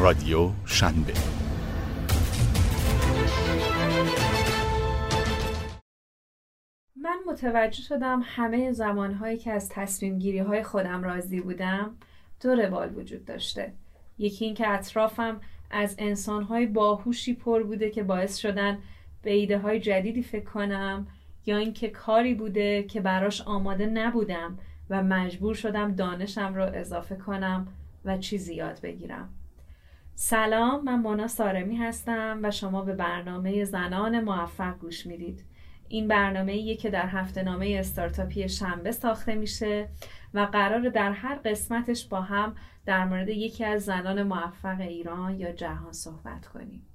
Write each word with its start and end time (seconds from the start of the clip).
رادیو 0.00 0.50
شنبه. 0.66 1.12
من 6.96 7.18
متوجه 7.26 7.82
شدم 7.82 8.20
همه 8.24 8.72
زمانهایی 8.72 9.38
که 9.38 9.52
از 9.52 9.68
تصمیم 9.68 10.18
گیری 10.18 10.38
های 10.38 10.62
خودم 10.62 11.02
راضی 11.02 11.40
بودم 11.40 11.96
دو 12.42 12.54
روال 12.54 12.94
وجود 12.94 13.24
داشته. 13.24 13.72
یکی 14.18 14.44
اینکه 14.44 14.68
اطرافم 14.68 15.40
از 15.70 15.96
انسانهای 15.98 16.66
باهوشی 16.66 17.34
پر 17.34 17.62
بوده 17.62 17.90
که 17.90 18.02
باعث 18.02 18.36
شدن 18.36 18.78
به 19.22 19.30
ایده 19.30 19.58
های 19.58 19.80
جدیدی 19.80 20.22
فکر 20.22 20.44
کنم 20.44 21.06
یا 21.46 21.56
اینکه 21.56 21.88
کاری 21.88 22.34
بوده 22.34 22.82
که 22.82 23.00
براش 23.00 23.40
آماده 23.40 23.86
نبودم 23.86 24.58
و 24.90 25.02
مجبور 25.02 25.54
شدم 25.54 25.94
دانشم 25.94 26.54
رو 26.54 26.62
اضافه 26.74 27.16
کنم 27.16 27.68
و 28.04 28.18
چیزی 28.18 28.54
یاد 28.54 28.80
بگیرم. 28.80 29.28
سلام 30.14 30.84
من 30.84 30.94
مونا 30.94 31.28
سارمی 31.28 31.76
هستم 31.76 32.40
و 32.42 32.50
شما 32.50 32.82
به 32.82 32.94
برنامه 32.94 33.64
زنان 33.64 34.20
موفق 34.20 34.78
گوش 34.78 35.06
می‌دید. 35.06 35.44
این 35.88 36.08
برنامه 36.08 36.52
ایه 36.52 36.76
که 36.76 36.90
در 36.90 37.06
هفته 37.08 37.42
نامه 37.42 37.76
استارتاپی 37.78 38.48
شنبه 38.48 38.92
ساخته 38.92 39.34
میشه 39.34 39.88
و 40.34 40.40
قرار 40.40 40.88
در 40.88 41.12
هر 41.12 41.34
قسمتش 41.34 42.06
با 42.06 42.20
هم 42.20 42.54
در 42.86 43.04
مورد 43.04 43.28
یکی 43.28 43.64
از 43.64 43.84
زنان 43.84 44.22
موفق 44.22 44.80
ایران 44.80 45.40
یا 45.40 45.52
جهان 45.52 45.92
صحبت 45.92 46.46
کنیم. 46.46 46.86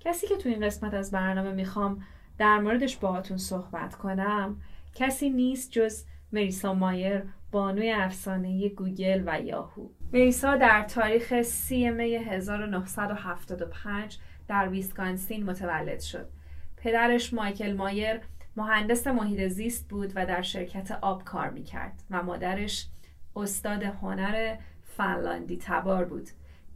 کسی 0.00 0.26
که 0.26 0.36
تو 0.36 0.48
این 0.48 0.66
قسمت 0.66 0.94
از 0.94 1.10
برنامه 1.10 1.52
می‌خوام 1.52 2.04
در 2.38 2.58
موردش 2.58 2.96
باهاتون 2.96 3.36
صحبت 3.36 3.94
کنم 3.94 4.60
کسی 4.94 5.30
نیست 5.30 5.70
جز 5.70 6.04
مریسا 6.32 6.74
مایر 6.74 7.22
بانوی 7.50 7.90
افسانه 7.90 8.68
گوگل 8.68 9.22
و 9.26 9.40
یاهو. 9.40 9.88
مریسا 10.12 10.56
در 10.56 10.82
تاریخ 10.82 11.42
سی 11.42 11.90
می 11.90 12.14
1975 12.14 14.18
در 14.48 14.68
ویسکانسین 14.68 15.44
متولد 15.44 16.00
شد. 16.00 16.28
پدرش 16.76 17.34
مایکل 17.34 17.72
مایر 17.72 18.20
مهندس 18.56 19.06
محیط 19.06 19.48
زیست 19.48 19.88
بود 19.88 20.12
و 20.14 20.26
در 20.26 20.42
شرکت 20.42 20.90
آب 20.90 21.24
کار 21.24 21.50
می‌کرد 21.50 22.02
و 22.10 22.22
مادرش 22.22 22.88
استاد 23.36 23.82
هنر 23.82 24.56
فنلاندی 24.84 25.56
تبار 25.56 26.04
بود. 26.04 26.28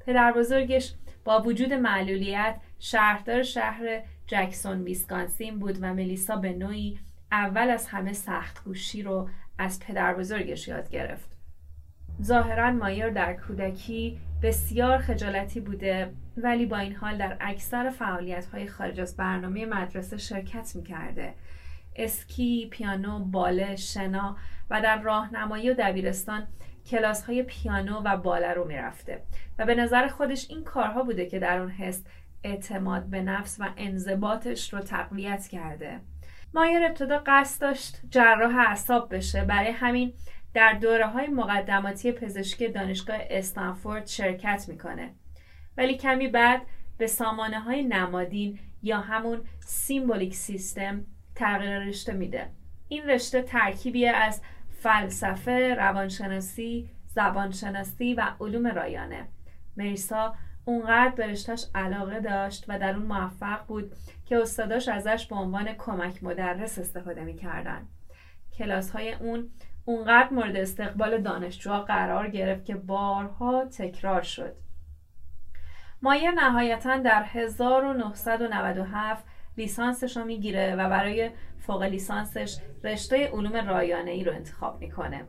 پدر 0.06 0.32
بزرگش 0.32 0.94
با 1.24 1.42
وجود 1.42 1.72
معلولیت 1.72 2.60
شهردار 2.78 3.42
شهر 3.42 4.02
جکسون 4.26 4.82
ویسکانسین 4.82 5.58
بود 5.58 5.78
و 5.80 5.94
مریسا 5.94 6.36
به 6.36 6.52
نوعی 6.52 6.98
اول 7.32 7.70
از 7.70 7.86
همه 7.86 8.12
سخت 8.12 8.64
گوشی 8.64 9.02
رو 9.02 9.28
از 9.58 9.80
پدر 9.80 10.14
بزرگش 10.14 10.68
یاد 10.68 10.90
گرفت. 10.90 11.36
ظاهرا 12.22 12.70
مایر 12.70 13.10
در 13.10 13.34
کودکی 13.34 14.18
بسیار 14.42 14.98
خجالتی 14.98 15.60
بوده 15.60 16.12
ولی 16.36 16.66
با 16.66 16.76
این 16.76 16.94
حال 16.94 17.18
در 17.18 17.36
اکثر 17.40 17.90
فعالیت 17.90 18.46
های 18.46 18.66
خارج 18.66 19.00
از 19.00 19.16
برنامه 19.16 19.66
مدرسه 19.66 20.16
شرکت 20.16 20.76
می‌کرده. 20.76 21.34
اسکی، 21.96 22.68
پیانو، 22.70 23.18
باله، 23.18 23.76
شنا 23.76 24.36
و 24.70 24.82
در 24.82 25.02
راهنمایی 25.02 25.70
و 25.70 25.74
دبیرستان 25.78 26.46
کلاس 26.86 27.24
های 27.24 27.42
پیانو 27.42 28.00
و 28.04 28.16
باله 28.16 28.52
رو 28.52 28.64
می‌رفته. 28.64 29.22
و 29.58 29.66
به 29.66 29.74
نظر 29.74 30.08
خودش 30.08 30.50
این 30.50 30.64
کارها 30.64 31.02
بوده 31.02 31.26
که 31.26 31.38
در 31.38 31.58
اون 31.58 31.70
حس 31.70 32.04
اعتماد 32.44 33.04
به 33.04 33.22
نفس 33.22 33.56
و 33.60 33.68
انضباطش 33.76 34.74
رو 34.74 34.80
تقویت 34.80 35.48
کرده. 35.48 36.00
مایر 36.54 36.84
ابتدا 36.84 37.22
قصد 37.26 37.60
داشت 37.60 38.00
جراح 38.10 38.56
اعصاب 38.56 39.14
بشه. 39.14 39.44
برای 39.44 39.70
همین 39.70 40.12
در 40.54 40.72
دوره 40.72 41.06
های 41.06 41.26
مقدماتی 41.26 42.12
پزشکی 42.12 42.68
دانشگاه 42.68 43.18
استنفورد 43.30 44.06
شرکت 44.06 44.64
می‌کنه. 44.68 45.14
ولی 45.76 45.94
کمی 45.96 46.28
بعد 46.28 46.62
به 46.98 47.06
سامانه 47.06 47.60
های 47.60 47.82
نمادین 47.82 48.58
یا 48.82 49.00
همون 49.00 49.40
سیمبولیک 49.60 50.34
سیستم 50.34 51.04
تغییر 51.34 51.78
رشته 51.78 52.12
میده. 52.12 52.50
این 52.88 53.02
رشته 53.02 53.42
ترکیبی 53.42 54.06
از 54.06 54.42
فلسفه، 54.82 55.74
روانشناسی، 55.74 56.90
زبانشناسی 57.06 58.14
و 58.14 58.26
علوم 58.40 58.66
رایانه. 58.66 59.28
مریسا 59.76 60.34
اونقدر 60.68 61.14
به 61.16 61.26
رشتهش 61.26 61.66
علاقه 61.74 62.20
داشت 62.20 62.64
و 62.68 62.78
در 62.78 62.94
اون 62.94 63.06
موفق 63.06 63.66
بود 63.66 63.92
که 64.26 64.38
استاداش 64.38 64.88
ازش 64.88 65.26
به 65.26 65.36
عنوان 65.36 65.72
کمک 65.72 66.24
مدرس 66.24 66.78
استفاده 66.78 67.24
می‌کردن. 67.24 67.86
کلاس 68.58 68.90
های 68.90 69.12
اون 69.12 69.50
اونقدر 69.84 70.28
مورد 70.30 70.56
استقبال 70.56 71.22
دانشجوها 71.22 71.80
قرار 71.80 72.28
گرفت 72.28 72.64
که 72.64 72.74
بارها 72.74 73.64
تکرار 73.64 74.22
شد. 74.22 74.56
مایر 76.02 76.30
نهایتا 76.30 76.96
در 76.96 77.22
1997 77.22 79.24
لیسانسش 79.56 80.16
رو 80.16 80.24
می‌گیره 80.24 80.74
و 80.74 80.88
برای 80.88 81.30
فوق 81.58 81.82
لیسانسش 81.82 82.58
رشته 82.84 83.28
علوم 83.28 83.68
رایانه 83.68 84.10
ای 84.10 84.24
رو 84.24 84.32
انتخاب 84.32 84.80
می‌کنه. 84.80 85.24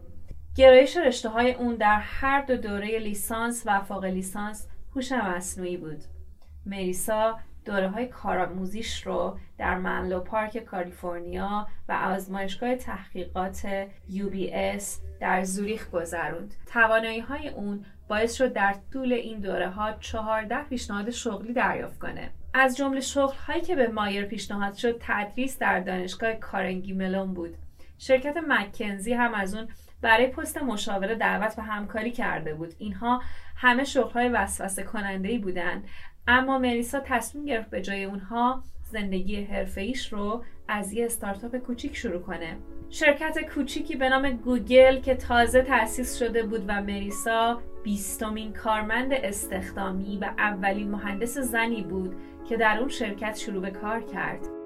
گرایش 0.55 0.97
رشته 0.97 1.29
های 1.29 1.53
اون 1.53 1.75
در 1.75 1.99
هر 1.99 2.41
دو 2.41 2.57
دوره 2.57 2.99
لیسانس 2.99 3.63
و 3.65 3.79
فوق 3.79 4.05
لیسانس 4.05 4.67
هوش 4.97 5.11
مصنوعی 5.11 5.77
بود 5.77 6.03
مریسا 6.65 7.39
دوره 7.65 7.89
های 7.89 8.07
کارآموزیش 8.07 9.07
رو 9.07 9.37
در 9.57 9.77
منلو 9.77 10.19
پارک 10.19 10.57
کالیفرنیا 10.57 11.67
و 11.89 11.91
آزمایشگاه 11.91 12.75
تحقیقات 12.75 13.87
UBS 14.09 14.83
در 15.19 15.43
زوریخ 15.43 15.89
گذروند. 15.89 16.53
توانایی 16.65 17.19
های 17.19 17.49
اون 17.49 17.85
باعث 18.07 18.33
شد 18.33 18.53
در 18.53 18.75
طول 18.93 19.13
این 19.13 19.39
دوره 19.39 19.69
ها 19.69 19.93
14 19.93 20.63
پیشنهاد 20.63 21.09
شغلی 21.09 21.53
دریافت 21.53 21.99
کنه. 21.99 22.31
از 22.53 22.77
جمله 22.77 22.99
شغل 22.99 23.35
هایی 23.35 23.61
که 23.61 23.75
به 23.75 23.87
مایر 23.87 24.25
پیشنهاد 24.25 24.73
شد 24.73 25.01
تدریس 25.01 25.59
در 25.59 25.79
دانشگاه 25.79 26.33
کارنگی 26.33 26.93
ملون 26.93 27.33
بود. 27.33 27.55
شرکت 27.97 28.37
مکنزی 28.47 29.13
هم 29.13 29.33
از 29.33 29.55
اون 29.55 29.67
برای 30.01 30.27
پست 30.27 30.57
مشاوره 30.57 31.15
دعوت 31.15 31.53
و 31.57 31.61
همکاری 31.61 32.11
کرده 32.11 32.53
بود. 32.53 32.73
اینها 32.77 33.21
همه 33.55 33.83
شغلهای 33.83 34.29
وسوسه 34.29 34.83
کننده 34.83 35.29
ای 35.29 35.37
بودند. 35.37 35.83
اما 36.27 36.59
مریسا 36.59 36.99
تصمیم 36.99 37.45
گرفت 37.45 37.69
به 37.69 37.81
جای 37.81 38.03
اونها 38.03 38.63
زندگی 38.83 39.43
حرفه 39.43 39.93
رو 40.11 40.43
از 40.67 40.93
یه 40.93 41.05
استارتاپ 41.05 41.57
کوچیک 41.57 41.97
شروع 41.97 42.21
کنه. 42.21 42.57
شرکت 42.89 43.53
کوچیکی 43.53 43.95
به 43.95 44.09
نام 44.09 44.29
گوگل 44.29 44.99
که 45.01 45.15
تازه 45.15 45.61
تأسیس 45.61 46.19
شده 46.19 46.43
بود 46.43 46.63
و 46.67 46.81
مریسا 46.81 47.61
بیستمین 47.83 48.53
کارمند 48.53 49.13
استخدامی 49.13 50.17
و 50.17 50.25
اولین 50.37 50.91
مهندس 50.91 51.37
زنی 51.37 51.81
بود 51.81 52.15
که 52.49 52.57
در 52.57 52.77
اون 52.79 52.89
شرکت 52.89 53.37
شروع 53.37 53.61
به 53.61 53.71
کار 53.71 54.01
کرد. 54.01 54.56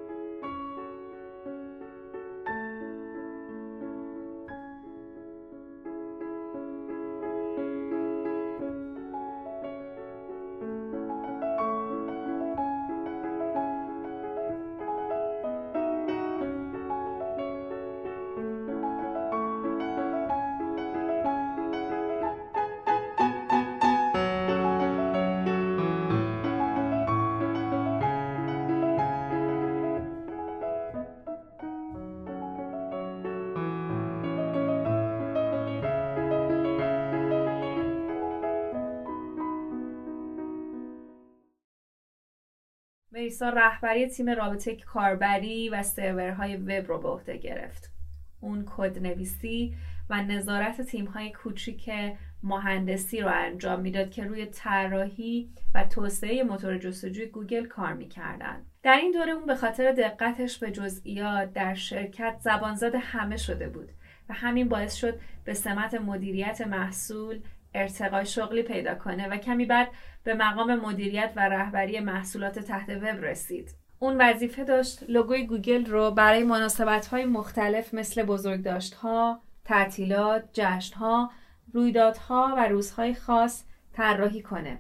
مریسا 43.14 43.50
رهبری 43.50 44.08
تیم 44.08 44.30
رابطه 44.30 44.76
کاربری 44.76 45.70
و 45.70 45.84
سرورهای 45.84 46.56
وب 46.56 46.88
رو 46.88 46.98
به 46.98 47.08
عهده 47.10 47.38
گرفت. 47.38 47.92
اون 48.40 48.66
کد 48.78 49.00
نویسی 49.00 49.76
و 50.10 50.24
نظارت 50.24 50.82
تیم 50.82 51.06
های 51.06 51.32
کوچیک 51.32 51.92
مهندسی 52.44 53.22
رو 53.22 53.32
انجام 53.34 53.82
می‌داد 53.82 54.12
که 54.12 54.24
روی 54.24 54.46
طراحی 54.46 55.50
و 55.76 55.84
توسعه 55.84 56.44
موتور 56.44 56.78
جستجوی 56.78 57.26
گوگل 57.26 57.66
کار 57.66 57.94
می‌کردن 57.94 58.66
در 58.84 58.96
این 58.96 59.12
دوره 59.12 59.32
اون 59.32 59.46
به 59.46 59.56
خاطر 59.56 59.92
دقتش 59.92 60.58
به 60.58 60.72
جزئیات 60.72 61.54
در 61.54 61.74
شرکت 61.74 62.36
زبانزد 62.40 62.96
همه 62.96 63.38
شده 63.38 63.70
بود 63.70 63.92
و 64.30 64.34
همین 64.34 64.70
باعث 64.70 64.96
شد 64.96 65.20
به 65.44 65.54
سمت 65.54 65.94
مدیریت 65.94 66.62
محصول 66.62 67.40
ارتقای 67.74 68.26
شغلی 68.26 68.64
پیدا 68.64 68.96
کنه 68.96 69.28
و 69.28 69.38
کمی 69.38 69.66
بعد 69.66 69.88
به 70.24 70.34
مقام 70.34 70.76
مدیریت 70.76 71.34
و 71.36 71.50
رهبری 71.50 72.00
محصولات 72.00 72.60
تحت 72.60 72.90
وب 72.90 73.26
رسید. 73.26 73.76
اون 74.00 74.18
وظیفه 74.22 74.64
داشت 74.64 75.04
لوگوی 75.08 75.46
گوگل 75.46 75.86
رو 75.86 76.12
برای 76.12 76.44
مناسبت 76.44 77.08
های 77.08 77.26
مختلف 77.26 77.94
مثل 77.94 78.24
بزرگداشت 78.24 78.94
ها، 78.94 79.42
تعطیلات، 79.66 80.44
جشن 80.54 80.96
ها، 80.96 81.32
رویدادها 81.74 82.54
و 82.58 82.68
روزهای 82.68 83.14
خاص 83.14 83.64
طراحی 83.94 84.42
کنه. 84.42 84.80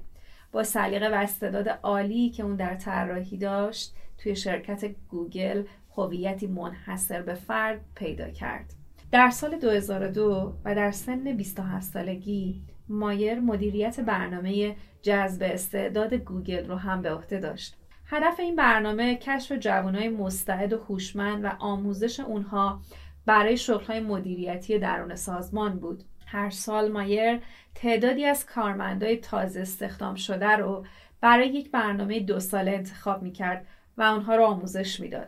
با 0.51 0.63
سلیقه 0.63 1.09
و 1.09 1.13
استعداد 1.13 1.69
عالی 1.69 2.29
که 2.29 2.43
اون 2.43 2.55
در 2.55 2.75
طراحی 2.75 3.38
داشت 3.38 3.95
توی 4.17 4.35
شرکت 4.35 4.85
گوگل 5.09 5.63
هویتی 5.97 6.47
منحصر 6.47 7.21
به 7.21 7.33
فرد 7.33 7.81
پیدا 7.95 8.29
کرد 8.29 8.73
در 9.11 9.29
سال 9.29 9.59
2002 9.59 10.53
و 10.65 10.75
در 10.75 10.91
سن 10.91 11.23
27 11.23 11.93
سالگی 11.93 12.61
مایر 12.91 13.39
مدیریت 13.39 13.99
برنامه 13.99 14.75
جذب 15.01 15.43
استعداد 15.43 16.13
گوگل 16.13 16.67
رو 16.67 16.75
هم 16.75 17.01
به 17.01 17.11
عهده 17.11 17.39
داشت 17.39 17.77
هدف 18.05 18.39
این 18.39 18.55
برنامه 18.55 19.15
کشف 19.15 19.51
جوانای 19.51 20.09
مستعد 20.09 20.73
و 20.73 20.77
هوشمند 20.77 21.45
و 21.45 21.47
آموزش 21.59 22.19
اونها 22.19 22.81
برای 23.25 23.57
شغلهای 23.57 23.99
مدیریتی 23.99 24.79
درون 24.79 25.15
سازمان 25.15 25.79
بود 25.79 26.03
هر 26.25 26.49
سال 26.49 26.91
مایر 26.91 27.39
تعدادی 27.75 28.25
از 28.25 28.45
کارمندای 28.45 29.17
تازه 29.17 29.59
استخدام 29.59 30.15
شده 30.15 30.49
رو 30.49 30.85
برای 31.21 31.47
یک 31.47 31.71
برنامه 31.71 32.19
دو 32.19 32.39
ساله 32.39 32.71
انتخاب 32.71 33.21
می‌کرد 33.21 33.65
و 33.97 34.03
آنها 34.03 34.35
را 34.35 34.47
آموزش 34.47 34.99
می‌داد. 34.99 35.27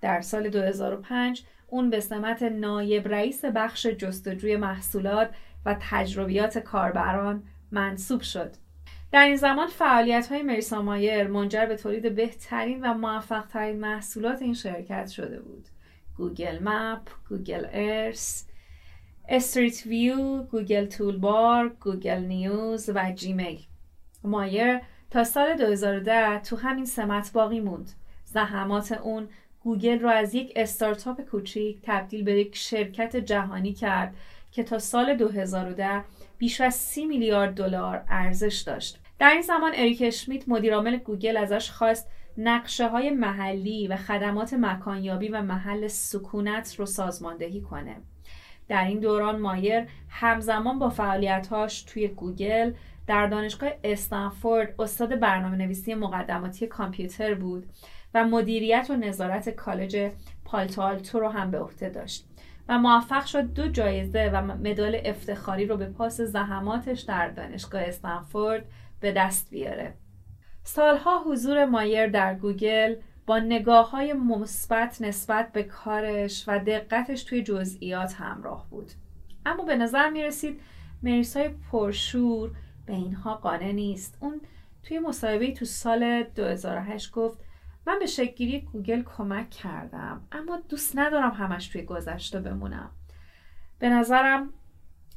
در 0.00 0.20
سال 0.20 0.48
2005 0.48 1.44
اون 1.66 1.90
به 1.90 2.00
سمت 2.00 2.42
نایب 2.42 3.08
رئیس 3.08 3.44
بخش 3.44 3.86
جستجوی 3.86 4.56
محصولات 4.56 5.30
و 5.66 5.76
تجربیات 5.80 6.58
کاربران 6.58 7.42
منصوب 7.70 8.20
شد. 8.20 8.54
در 9.12 9.24
این 9.24 9.36
زمان 9.36 9.66
فعالیت 9.66 10.26
های 10.26 10.42
مریسا 10.42 10.82
مایر 10.82 11.26
منجر 11.26 11.66
به 11.66 11.76
تولید 11.76 12.14
بهترین 12.14 12.80
و 12.86 12.94
موفق 12.94 13.46
ترین 13.46 13.80
محصولات 13.80 14.42
این 14.42 14.54
شرکت 14.54 15.08
شده 15.08 15.40
بود. 15.40 15.68
Google 16.16 16.58
Map، 16.62 17.08
Google 17.28 17.66
Earth، 17.72 18.46
Street 19.28 19.86
View، 19.86 20.42
Google 20.42 20.86
Toolbar، 20.86 21.68
Google 21.68 22.18
News 22.18 22.90
و 22.94 23.12
Gmail. 23.12 23.60
مایر 24.24 24.80
تا 25.10 25.24
سال 25.24 25.56
2010 25.56 26.38
تو 26.38 26.56
همین 26.56 26.84
سمت 26.84 27.32
باقی 27.32 27.60
موند. 27.60 27.90
زحمات 28.24 28.92
اون 28.92 29.28
گوگل 29.60 29.98
رو 29.98 30.08
از 30.08 30.34
یک 30.34 30.52
استارتاپ 30.56 31.20
کوچیک 31.20 31.78
تبدیل 31.82 32.24
به 32.24 32.32
یک 32.32 32.56
شرکت 32.56 33.16
جهانی 33.16 33.72
کرد 33.72 34.14
که 34.54 34.62
تا 34.62 34.78
سال 34.78 35.14
2010 35.14 36.04
بیش 36.38 36.60
از 36.60 36.74
30 36.74 37.06
میلیارد 37.06 37.54
دلار 37.54 38.04
ارزش 38.08 38.62
داشت. 38.66 38.98
در 39.18 39.30
این 39.30 39.42
زمان 39.42 39.72
اریک 39.74 40.02
اشمیت 40.06 40.48
مدیرعامل 40.48 40.96
گوگل 40.96 41.36
ازش 41.36 41.70
خواست 41.70 42.10
نقشه 42.38 42.88
های 42.88 43.10
محلی 43.10 43.88
و 43.88 43.96
خدمات 43.96 44.54
مکانیابی 44.54 45.28
و 45.28 45.42
محل 45.42 45.88
سکونت 45.88 46.74
رو 46.74 46.86
سازماندهی 46.86 47.60
کنه. 47.60 47.96
در 48.68 48.84
این 48.84 49.00
دوران 49.00 49.38
مایر 49.38 49.86
همزمان 50.08 50.78
با 50.78 50.88
فعالیتهاش 50.88 51.82
توی 51.82 52.08
گوگل 52.08 52.72
در 53.06 53.26
دانشگاه 53.26 53.70
استنفورد 53.84 54.74
استاد 54.78 55.20
برنامه 55.20 55.56
نویسی 55.56 55.94
مقدماتی 55.94 56.66
کامپیوتر 56.66 57.34
بود 57.34 57.66
و 58.14 58.24
مدیریت 58.24 58.86
و 58.90 58.96
نظارت 58.96 59.48
کالج 59.48 60.10
پالتو 60.44 61.20
رو 61.20 61.28
هم 61.28 61.50
به 61.50 61.58
عهده 61.58 61.88
داشت 61.88 62.26
و 62.68 62.78
موفق 62.78 63.24
شد 63.24 63.52
دو 63.52 63.68
جایزه 63.68 64.30
و 64.34 64.42
مدال 64.42 65.00
افتخاری 65.04 65.66
رو 65.66 65.76
به 65.76 65.86
پاس 65.86 66.20
زحماتش 66.20 67.00
در 67.00 67.28
دانشگاه 67.28 67.82
استنفورد 67.82 68.64
به 69.00 69.12
دست 69.12 69.50
بیاره. 69.50 69.94
سالها 70.64 71.24
حضور 71.26 71.64
مایر 71.64 72.06
در 72.06 72.34
گوگل 72.34 72.96
با 73.26 73.38
نگاه 73.38 73.90
های 73.90 74.12
مثبت 74.12 75.02
نسبت 75.02 75.52
به 75.52 75.62
کارش 75.62 76.44
و 76.46 76.58
دقتش 76.58 77.22
توی 77.22 77.42
جزئیات 77.42 78.14
همراه 78.14 78.66
بود. 78.70 78.90
اما 79.46 79.64
به 79.64 79.76
نظر 79.76 80.10
می 80.10 80.22
رسید 80.22 80.60
مریسای 81.02 81.48
پرشور 81.72 82.50
به 82.86 82.92
اینها 82.92 83.34
قانع 83.34 83.72
نیست. 83.72 84.18
اون 84.20 84.40
توی 84.82 84.98
مصاحبه 84.98 85.52
تو 85.52 85.64
سال 85.64 86.22
2008 86.22 87.12
گفت 87.12 87.38
من 87.86 87.98
به 87.98 88.06
شکلگیری 88.06 88.60
گوگل 88.60 89.02
کمک 89.02 89.50
کردم 89.50 90.20
اما 90.32 90.56
دوست 90.68 90.98
ندارم 90.98 91.30
همش 91.30 91.68
توی 91.68 91.82
گذشته 91.82 92.40
بمونم. 92.40 92.90
به 93.78 93.88
نظرم 93.88 94.50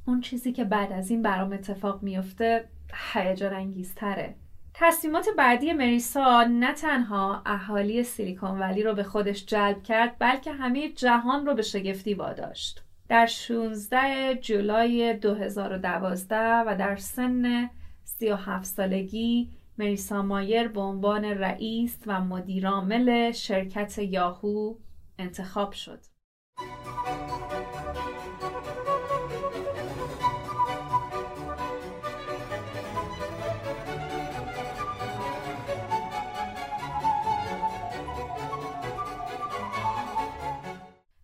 اون 0.07 0.21
چیزی 0.21 0.51
که 0.51 0.63
بعد 0.63 0.91
از 0.91 1.11
این 1.11 1.21
برام 1.21 1.53
اتفاق 1.53 2.03
میفته 2.03 2.69
هیجان 3.13 3.53
انگیزتره. 3.53 4.35
تصمیمات 4.73 5.27
بعدی 5.37 5.73
مریسا 5.73 6.43
نه 6.43 6.73
تنها 6.73 7.41
اهالی 7.45 8.03
سیلیکون 8.03 8.59
ولی 8.59 8.83
رو 8.83 8.93
به 8.93 9.03
خودش 9.03 9.45
جلب 9.45 9.83
کرد 9.83 10.15
بلکه 10.19 10.51
همه 10.51 10.89
جهان 10.89 11.45
رو 11.45 11.53
به 11.53 11.61
شگفتی 11.61 12.13
واداشت. 12.13 12.83
در 13.09 13.25
16 13.25 14.35
جولای 14.35 15.13
2012 15.13 16.37
و 16.37 16.75
در 16.79 16.95
سن 16.95 17.69
37 18.03 18.65
سالگی 18.65 19.49
مریسا 19.79 20.21
مایر 20.21 20.67
به 20.67 20.81
عنوان 20.81 21.25
رئیس 21.25 21.99
و 22.07 22.21
مدیرعامل 22.21 23.31
شرکت 23.31 23.97
یاهو 23.97 24.75
انتخاب 25.19 25.71
شد. 25.71 25.99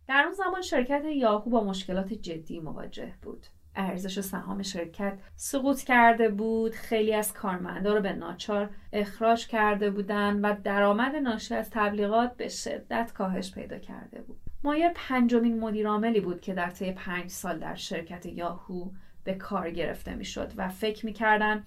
در 0.07 0.23
اون 0.23 0.33
زمان 0.33 0.61
شرکت 0.61 1.03
یاهو 1.05 1.50
با 1.50 1.63
مشکلات 1.63 2.13
جدی 2.13 2.59
مواجه 2.59 3.13
بود. 3.21 3.47
ارزش 3.75 4.19
سهام 4.19 4.61
شرکت 4.61 5.17
سقوط 5.35 5.81
کرده 5.81 6.29
بود. 6.29 6.71
خیلی 6.71 7.13
از 7.13 7.33
کارمندا 7.33 7.93
رو 7.93 8.01
به 8.01 8.13
ناچار 8.13 8.69
اخراج 8.93 9.47
کرده 9.47 9.89
بودند 9.89 10.39
و 10.43 10.55
درآمد 10.63 11.15
ناشی 11.15 11.55
از 11.55 11.69
تبلیغات 11.69 12.37
به 12.37 12.47
شدت 12.47 13.11
کاهش 13.13 13.51
پیدا 13.51 13.79
کرده 13.79 14.21
بود. 14.21 14.37
مایر 14.63 14.91
پنجمین 14.95 15.59
مدیرعاملی 15.59 16.19
بود 16.19 16.41
که 16.41 16.53
در 16.53 16.69
طی 16.69 16.91
پنج 16.91 17.29
سال 17.29 17.59
در 17.59 17.75
شرکت 17.75 18.25
یاهو 18.25 18.89
به 19.23 19.33
کار 19.33 19.71
گرفته 19.71 20.15
می‌شد 20.15 20.51
و 20.57 20.69
فکر 20.69 21.05
می‌کردن 21.05 21.63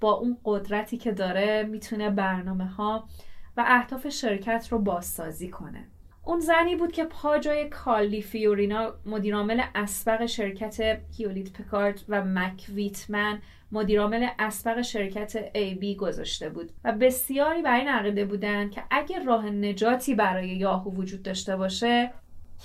با 0.00 0.12
اون 0.12 0.38
قدرتی 0.44 0.96
که 0.96 1.12
داره 1.12 1.62
می‌تونه 1.62 2.10
برنامه 2.10 2.66
ها 2.66 3.08
و 3.56 3.64
اهداف 3.66 4.08
شرکت 4.08 4.68
رو 4.70 4.78
بازسازی 4.78 5.48
کنه. 5.48 5.84
اون 6.28 6.40
زنی 6.40 6.76
بود 6.76 6.92
که 6.92 7.04
پا 7.04 7.38
جای 7.38 7.68
کالی 7.68 8.22
فیورینا 8.22 8.94
مدیرعامل 9.06 9.62
اسبق 9.74 10.26
شرکت 10.26 11.00
هیولیت 11.16 11.52
پکارد 11.52 12.04
و 12.08 12.24
مک 12.24 12.66
ویتمن 12.74 13.42
مدیرعامل 13.72 14.28
اسبق 14.38 14.82
شرکت 14.82 15.50
ای 15.54 15.74
بی 15.74 15.96
گذاشته 15.96 16.48
بود 16.48 16.72
و 16.84 16.92
بسیاری 16.92 17.62
بر 17.62 17.78
این 17.78 17.88
عقیده 17.88 18.24
بودند 18.24 18.70
که 18.70 18.82
اگر 18.90 19.22
راه 19.22 19.50
نجاتی 19.50 20.14
برای 20.14 20.48
یاهو 20.48 20.90
وجود 20.90 21.22
داشته 21.22 21.56
باشه 21.56 22.12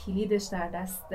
کلیدش 0.05 0.49
در 0.51 0.69
دست 0.69 1.05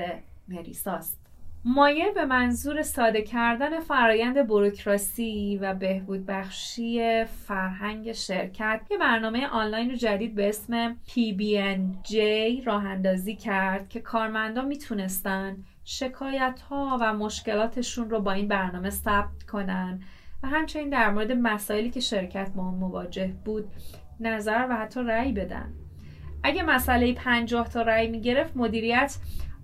مریساست. 0.49 1.18
مایه 1.65 2.13
به 2.15 2.25
منظور 2.25 2.83
ساده 2.83 3.23
کردن 3.23 3.81
فرایند 3.81 4.47
بروکراسی 4.47 5.59
و 5.63 5.75
بهبود 5.75 6.27
بخشی 6.27 7.25
فرهنگ 7.25 8.13
شرکت 8.13 8.81
یه 8.91 8.99
برنامه 8.99 9.47
آنلاین 9.47 9.97
جدید 9.97 10.35
به 10.35 10.49
اسم 10.49 10.97
PBNJ 11.09 12.17
راه 12.67 12.85
اندازی 12.85 13.37
کرد 13.37 13.89
که 13.89 14.01
کارمندان 14.01 14.67
می‌تونستن 14.67 15.57
شکایت 15.85 16.61
ها 16.71 16.99
و 17.01 17.15
مشکلاتشون 17.15 18.11
رو 18.11 18.21
با 18.21 18.33
این 18.33 18.49
برنامه 18.49 18.91
ثبت 18.91 19.43
کنن 19.53 20.01
و 20.43 20.49
همچنین 20.49 20.89
در 20.89 21.11
مورد 21.11 21.33
مسائلی 21.33 21.91
که 21.91 22.01
شرکت 22.01 22.51
با 22.57 22.71
مواجه 22.71 23.35
بود 23.45 23.65
نظر 24.21 24.67
و 24.71 24.77
حتی 24.77 25.01
رأی 25.01 25.33
بدن. 25.33 25.73
اگه 26.43 26.63
مسئله 26.63 27.13
50 27.13 27.69
تا 27.69 27.83
رأی 27.83 28.09
می‌گرفت 28.09 28.57
مدیریت 28.57 29.17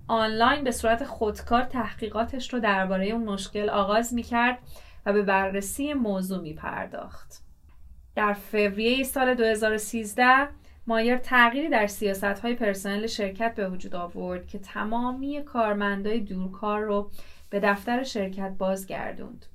آنلاین 0.07 0.63
به 0.63 0.71
صورت 0.71 1.03
خودکار 1.03 1.63
تحقیقاتش 1.63 2.53
رو 2.53 2.59
درباره 2.59 3.05
اون 3.05 3.23
مشکل 3.23 3.69
آغاز 3.69 4.13
می‌کرد 4.13 4.57
و 5.05 5.13
به 5.13 5.21
بررسی 5.21 5.93
موضوع 5.93 6.41
می 6.41 6.53
پرداخت. 6.53 7.43
در 8.15 8.33
فوریه 8.33 9.03
سال 9.03 9.33
2013 9.33 10.47
مایر 10.87 11.17
تغییری 11.17 11.69
در 11.69 11.87
سیاست 11.87 12.23
های 12.23 12.53
پرسنل 12.53 13.07
شرکت 13.07 13.55
به 13.55 13.69
وجود 13.69 13.95
آورد 13.95 14.47
که 14.47 14.59
تمامی 14.59 15.43
کارمندای 15.43 16.19
دورکار 16.19 16.81
رو 16.81 17.11
به 17.49 17.59
دفتر 17.59 18.03
شرکت 18.03 18.51
بازگردوند. 18.57 19.45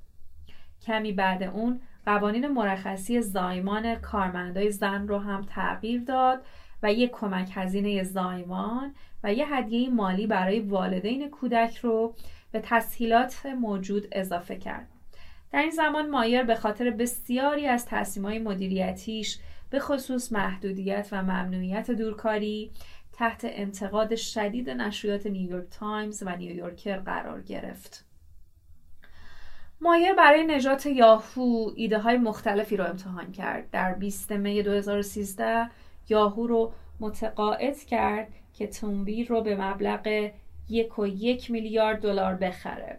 کمی 0.82 1.12
بعد 1.12 1.42
اون 1.42 1.80
قوانین 2.06 2.48
مرخصی 2.48 3.22
زایمان 3.22 3.94
کارمندای 3.94 4.70
زن 4.70 5.08
رو 5.08 5.18
هم 5.18 5.42
تغییر 5.42 6.04
داد 6.04 6.42
و 6.82 6.92
یک 6.92 7.10
کمک 7.10 7.50
هزینه 7.54 8.02
زایمان 8.02 8.94
و 9.24 9.34
یه 9.34 9.54
هدیه 9.54 9.90
مالی 9.90 10.26
برای 10.26 10.60
والدین 10.60 11.30
کودک 11.30 11.76
رو 11.76 12.14
به 12.52 12.60
تسهیلات 12.60 13.46
موجود 13.46 14.08
اضافه 14.12 14.56
کرد. 14.56 14.88
در 15.52 15.60
این 15.60 15.70
زمان 15.70 16.10
مایر 16.10 16.42
به 16.42 16.54
خاطر 16.54 16.90
بسیاری 16.90 17.66
از 17.66 17.86
تصمیم‌های 17.86 18.38
مدیریتیش 18.38 19.38
به 19.70 19.80
خصوص 19.80 20.32
محدودیت 20.32 21.08
و 21.12 21.22
ممنوعیت 21.22 21.90
دورکاری 21.90 22.70
تحت 23.12 23.40
انتقاد 23.44 24.14
شدید 24.14 24.70
نشریات 24.70 25.26
نیویورک 25.26 25.68
تایمز 25.70 26.22
و 26.26 26.36
نیویورکر 26.36 26.96
قرار 26.96 27.42
گرفت. 27.42 28.04
مایر 29.80 30.14
برای 30.14 30.44
نجات 30.44 30.86
یاهو 30.86 31.70
ایده 31.76 31.98
های 31.98 32.16
مختلفی 32.16 32.76
رو 32.76 32.84
امتحان 32.84 33.32
کرد. 33.32 33.70
در 33.70 33.94
20 33.94 34.32
می 34.32 34.62
2013 34.62 35.70
یاهو 36.10 36.46
رو 36.46 36.72
متقاعد 37.00 37.78
کرد 37.78 38.28
که 38.52 38.66
Tumblr 38.66 39.28
رو 39.28 39.40
به 39.40 39.56
مبلغ 39.56 40.30
یک 40.68 40.98
و 40.98 41.06
یک 41.06 41.50
میلیارد 41.50 42.00
دلار 42.00 42.34
بخره. 42.34 42.98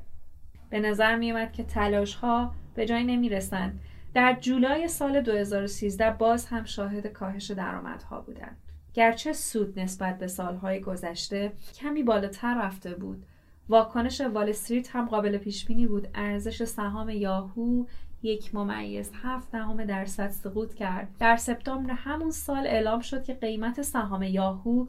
به 0.69 0.79
نظر 0.79 1.15
می 1.15 1.31
اومد 1.31 1.51
که 1.51 1.63
تلاش 1.63 2.15
ها 2.15 2.53
به 2.75 2.85
جای 2.85 3.03
نمی 3.03 3.29
رسند. 3.29 3.79
در 4.13 4.37
جولای 4.39 4.87
سال 4.87 5.21
2013 5.21 6.11
باز 6.11 6.45
هم 6.45 6.63
شاهد 6.63 7.07
کاهش 7.07 7.51
درآمدها 7.51 8.21
بودند. 8.21 8.57
گرچه 8.93 9.33
سود 9.33 9.79
نسبت 9.79 10.17
به 10.17 10.27
سالهای 10.27 10.79
گذشته 10.79 11.51
کمی 11.75 12.03
بالاتر 12.03 12.65
رفته 12.65 12.95
بود 12.95 13.25
واکنش 13.69 14.21
وال 14.21 14.49
استریت 14.49 14.95
هم 14.95 15.05
قابل 15.05 15.37
پیش 15.37 15.65
بینی 15.65 15.87
بود 15.87 16.07
ارزش 16.15 16.63
سهام 16.63 17.09
یاهو 17.09 17.85
یک 18.23 18.55
ممیز 18.55 19.11
هفت 19.23 19.51
دهم 19.51 19.85
درصد 19.85 20.29
سقوط 20.29 20.73
کرد 20.73 21.07
در 21.19 21.35
سپتامبر 21.35 21.93
همون 21.93 22.31
سال 22.31 22.67
اعلام 22.67 22.99
شد 22.99 23.23
که 23.23 23.33
قیمت 23.33 23.81
سهام 23.81 24.23
یاهو 24.23 24.85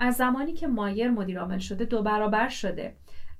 از 0.00 0.14
زمانی 0.14 0.52
که 0.52 0.66
مایر 0.66 1.10
مدیرعامل 1.10 1.58
شده 1.58 1.84
دو 1.84 2.02
برابر 2.02 2.48
شده 2.48 2.96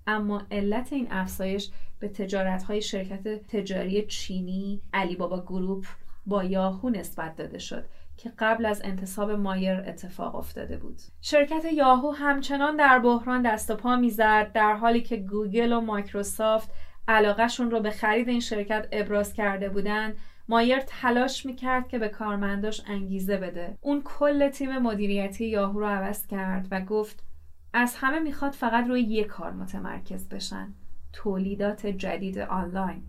اما 0.06 0.42
علت 0.50 0.92
این 0.92 1.06
افزایش 1.10 1.70
به 2.00 2.08
تجارت 2.08 2.62
های 2.62 2.82
شرکت 2.82 3.46
تجاری 3.46 4.06
چینی 4.06 4.80
علی 4.92 5.16
بابا 5.16 5.40
گروپ 5.40 5.86
به 6.26 6.44
یاهو 6.44 6.90
نسبت 6.90 7.36
داده 7.36 7.58
شد 7.58 7.84
که 8.16 8.32
قبل 8.38 8.66
از 8.66 8.82
انتصاب 8.84 9.30
مایر 9.30 9.80
اتفاق 9.86 10.34
افتاده 10.34 10.76
بود. 10.76 10.98
شرکت 11.20 11.64
یاهو 11.72 12.10
همچنان 12.10 12.76
در 12.76 12.98
بحران 12.98 13.42
دست 13.42 13.70
و 13.70 13.74
پا 13.74 13.96
می‌زد 13.96 14.52
در 14.52 14.74
حالی 14.74 15.00
که 15.00 15.16
گوگل 15.16 15.72
و 15.72 15.80
مایکروسافت 15.80 16.70
علاقهشون 17.08 17.70
رو 17.70 17.80
به 17.80 17.90
خرید 17.90 18.28
این 18.28 18.40
شرکت 18.40 18.88
ابراز 18.92 19.32
کرده 19.32 19.68
بودند 19.68 20.16
مایر 20.48 20.80
تلاش 20.80 21.46
می‌کرد 21.46 21.88
که 21.88 21.98
به 21.98 22.08
کارمنداش 22.08 22.82
انگیزه 22.86 23.36
بده. 23.36 23.78
اون 23.80 24.02
کل 24.04 24.48
تیم 24.48 24.78
مدیریتی 24.78 25.46
یاهو 25.46 25.80
رو 25.80 25.86
عوض 25.86 26.26
کرد 26.26 26.68
و 26.70 26.80
گفت 26.80 27.22
از 27.72 27.96
همه 27.96 28.18
می‌خواد 28.18 28.52
فقط 28.52 28.86
روی 28.86 29.00
یک 29.00 29.26
کار 29.26 29.50
متمرکز 29.52 30.28
بشن 30.28 30.74
تولیدات 31.12 31.86
جدید 31.86 32.38
آنلاین. 32.38 33.02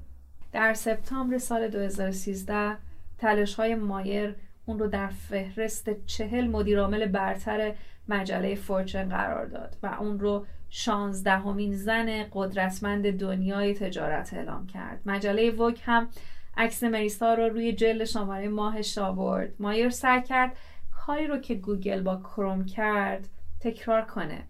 در 0.52 0.74
سپتامبر 0.74 1.38
سال 1.38 1.68
2013 1.68 2.78
تلاش 3.18 3.56
های 3.56 3.76
مایر 3.76 4.36
اون 4.66 4.80
رو 4.80 4.88
در 4.88 5.08
فهرست 5.08 6.06
چهل 6.06 6.48
مدیرعامل 6.48 7.06
برتر 7.06 7.74
مجله 8.08 8.56
فورچن 8.56 9.10
قرار 9.10 9.46
داد 9.46 9.78
و 9.84 9.98
اون 10.00 10.20
رو 10.20 10.46
شانزدهمین 10.70 11.76
زن 11.76 12.26
قدرتمند 12.34 13.12
دنیای 13.12 13.74
تجارت 13.74 14.34
اعلام 14.34 14.68
کرد. 14.68 15.02
مجله 15.06 15.52
وک 15.52 15.82
هم 15.86 16.10
عکس 16.58 16.84
مریسا 16.84 17.34
رو 17.34 17.50
روی 17.50 17.74
جلد 17.74 18.04
شماره 18.04 18.48
ماهش 18.48 18.98
آورد 18.98 19.54
مایر 19.60 19.90
سعی 19.90 20.22
کرد 20.22 20.58
کاری 20.92 21.28
رو 21.28 21.38
که 21.38 21.56
گوگل 21.56 22.02
با 22.02 22.18
کروم 22.18 22.66
کرد 22.66 23.28
تکرار 23.60 24.02
کنه. 24.02 24.44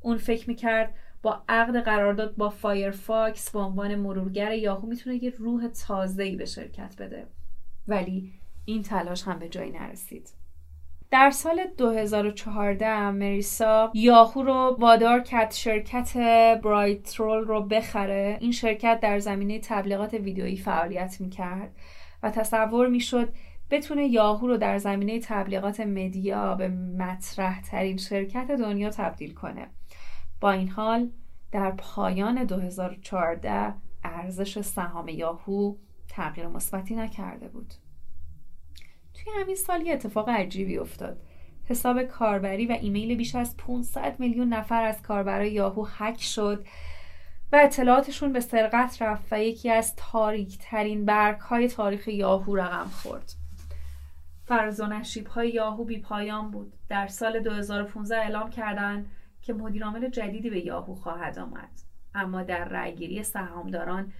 اون 0.00 0.16
فکر 0.16 0.48
می‌کرد 0.48 0.94
با 1.22 1.42
عقد 1.48 1.80
قرارداد 1.80 2.36
با 2.36 2.48
فایرفاکس 2.50 3.50
به 3.50 3.58
عنوان 3.58 3.94
مرورگر 3.94 4.52
یاهو 4.52 4.86
می‌تونه 4.86 5.24
یه 5.24 5.32
روح 5.38 5.68
تازه‌ای 5.68 6.36
به 6.36 6.44
شرکت 6.44 6.96
بده. 6.98 7.26
ولی 7.88 8.32
این 8.64 8.82
تلاش 8.82 9.22
هم 9.22 9.38
به 9.38 9.48
جایی 9.48 9.70
نرسید. 9.70 10.35
در 11.10 11.30
سال 11.30 11.66
2014 11.78 13.10
مریسا 13.10 13.90
یاهو 13.94 14.42
رو 14.42 14.76
وادار 14.78 15.20
کرد 15.20 15.52
شرکت 15.52 16.16
BrightRoll 16.64 17.44
رو 17.44 17.62
بخره. 17.62 18.38
این 18.40 18.52
شرکت 18.52 19.00
در 19.00 19.18
زمینه 19.18 19.58
تبلیغات 19.58 20.14
ویدیویی 20.14 20.56
فعالیت 20.56 21.16
می‌کرد 21.20 21.76
و 22.22 22.30
تصور 22.30 22.88
می‌شد 22.88 23.28
بتونه 23.70 24.06
یاهو 24.06 24.46
رو 24.46 24.56
در 24.56 24.78
زمینه 24.78 25.20
تبلیغات 25.20 25.80
media 25.80 26.54
به 26.54 26.68
مطرح 26.68 27.62
ترین 27.62 27.96
شرکت 27.96 28.46
دنیا 28.46 28.90
تبدیل 28.90 29.34
کنه. 29.34 29.66
با 30.40 30.50
این 30.50 30.68
حال 30.68 31.10
در 31.52 31.70
پایان 31.70 32.44
2014 32.44 33.74
ارزش 34.04 34.60
سهام 34.60 35.08
یاهو 35.08 35.74
تغییر 36.08 36.46
مثبتی 36.46 36.96
نکرده 36.96 37.48
بود. 37.48 37.74
توی 39.26 39.34
همین 39.40 39.56
سال 39.56 39.82
یه 39.82 39.92
اتفاق 39.92 40.28
عجیبی 40.28 40.78
افتاد. 40.78 41.18
حساب 41.64 42.02
کاربری 42.02 42.66
و 42.66 42.72
ایمیل 42.72 43.14
بیش 43.14 43.34
از 43.34 43.56
500 43.56 44.16
میلیون 44.18 44.48
نفر 44.48 44.84
از 44.84 45.02
کاربرای 45.02 45.52
یاهو 45.52 45.86
هک 45.88 46.22
شد 46.22 46.66
و 47.52 47.60
اطلاعاتشون 47.62 48.32
به 48.32 48.40
سرقت 48.40 49.02
رفت 49.02 49.32
و 49.32 49.42
یکی 49.42 49.70
از 49.70 49.96
تاریک 49.96 50.58
ترین 50.60 51.04
برگ 51.04 51.40
های 51.40 51.68
تاریخ 51.68 52.08
یاهو 52.08 52.56
رقم 52.56 52.88
خورد. 52.88 53.32
فرز 54.44 54.80
و 54.80 55.02
های 55.30 55.50
یاهو 55.50 55.84
بی 55.84 55.98
پایان 55.98 56.50
بود. 56.50 56.72
در 56.88 57.06
سال 57.06 57.40
2015 57.40 58.16
اعلام 58.16 58.50
کردند 58.50 59.10
که 59.42 59.52
مدیرعامل 59.52 60.08
جدیدی 60.08 60.50
به 60.50 60.66
یاهو 60.66 60.94
خواهد 60.94 61.38
آمد. 61.38 61.70
اما 62.14 62.42
در 62.42 62.64
رأیگیری 62.64 63.22
سهامداران 63.22 64.12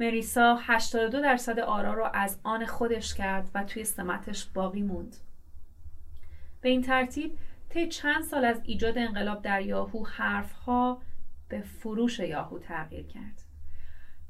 مریسا 0.00 0.58
82 0.60 1.20
درصد 1.20 1.58
آرا 1.58 1.94
رو 1.94 2.08
از 2.14 2.40
آن 2.42 2.66
خودش 2.66 3.14
کرد 3.14 3.50
و 3.54 3.64
توی 3.64 3.84
سمتش 3.84 4.44
باقی 4.44 4.82
موند. 4.82 5.16
به 6.60 6.68
این 6.68 6.82
ترتیب 6.82 7.38
طی 7.68 7.88
چند 7.88 8.24
سال 8.24 8.44
از 8.44 8.60
ایجاد 8.64 8.98
انقلاب 8.98 9.42
در 9.42 9.62
یاهو 9.62 10.06
حرفها 10.06 11.02
به 11.48 11.60
فروش 11.60 12.18
یاهو 12.18 12.58
تغییر 12.58 13.06
کرد. 13.06 13.42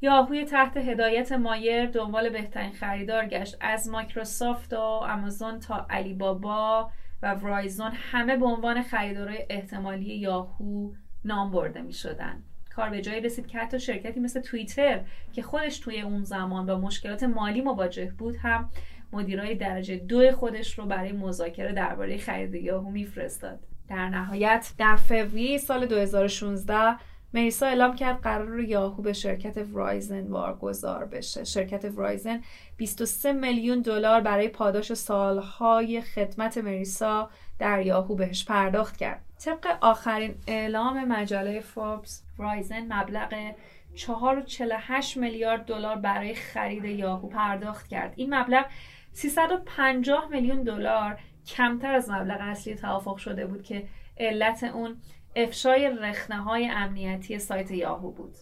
یاهوی 0.00 0.44
تحت 0.44 0.76
هدایت 0.76 1.32
مایر 1.32 1.86
دنبال 1.86 2.28
بهترین 2.28 2.72
خریدار 2.72 3.26
گشت 3.26 3.56
از 3.60 3.88
مایکروسافت 3.88 4.72
و 4.72 4.78
آمازون 4.78 5.60
تا 5.60 5.86
علی 5.90 6.14
بابا 6.14 6.90
و 7.22 7.34
ورایزون 7.34 7.92
همه 7.94 8.36
به 8.36 8.46
عنوان 8.46 8.82
خریدارای 8.82 9.46
احتمالی 9.50 10.14
یاهو 10.16 10.92
نام 11.24 11.50
برده 11.50 11.82
می 11.82 11.92
شدن. 11.92 12.42
کار 12.76 12.90
به 12.90 13.00
جایی 13.00 13.20
رسید 13.20 13.46
که 13.46 13.58
حتی 13.58 13.80
شرکتی 13.80 14.20
مثل 14.20 14.40
توییتر 14.40 15.00
که 15.32 15.42
خودش 15.42 15.78
توی 15.78 16.00
اون 16.00 16.24
زمان 16.24 16.66
با 16.66 16.78
مشکلات 16.78 17.22
مالی 17.22 17.60
مواجه 17.60 18.12
بود 18.18 18.36
هم 18.36 18.70
مدیرای 19.12 19.54
درجه 19.54 19.96
دو 19.96 20.32
خودش 20.32 20.78
رو 20.78 20.86
برای 20.86 21.12
مذاکره 21.12 21.72
درباره 21.72 22.18
خرید 22.18 22.54
یاهو 22.54 22.90
میفرستاد. 22.90 23.60
در 23.88 24.08
نهایت 24.08 24.72
در 24.78 24.96
فوریه 24.96 25.58
سال 25.58 25.86
2016 25.86 26.96
مریسا 27.34 27.66
اعلام 27.66 27.96
کرد 27.96 28.20
قرار 28.20 28.60
یاهو 28.60 29.02
به 29.02 29.12
شرکت 29.12 29.56
ورایزن 29.56 30.26
وارگذار 30.26 31.04
بشه. 31.04 31.44
شرکت 31.44 31.84
ورایزن 31.84 32.40
23 32.76 33.32
میلیون 33.32 33.80
دلار 33.80 34.20
برای 34.20 34.48
پاداش 34.48 34.94
سالهای 34.94 36.00
خدمت 36.00 36.58
مریسا 36.58 37.30
در 37.58 37.86
یاهو 37.86 38.14
بهش 38.14 38.44
پرداخت 38.44 38.96
کرد. 38.96 39.20
طبق 39.44 39.78
آخرین 39.80 40.34
اعلام 40.46 41.04
مجله 41.04 41.60
فوربس 41.60 42.22
ورایزن 42.38 42.92
مبلغ 42.92 43.52
4.48 43.96 45.16
میلیارد 45.16 45.64
دلار 45.64 45.96
برای 45.96 46.34
خرید 46.34 46.84
یاهو 46.84 47.28
پرداخت 47.28 47.88
کرد. 47.88 48.12
این 48.16 48.34
مبلغ 48.34 48.64
350 49.12 50.28
میلیون 50.30 50.62
دلار 50.62 51.18
کمتر 51.46 51.94
از 51.94 52.10
مبلغ 52.10 52.38
اصلی 52.40 52.74
توافق 52.74 53.16
شده 53.16 53.46
بود 53.46 53.62
که 53.62 53.88
علت 54.18 54.64
اون 54.64 54.96
افشای 55.36 55.90
رخنه 56.00 56.36
های 56.36 56.68
امنیتی 56.68 57.38
سایت 57.38 57.70
یاهو 57.70 58.10
بود. 58.10 58.34